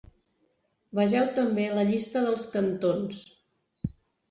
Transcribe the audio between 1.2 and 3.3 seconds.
també la llista dels cantons.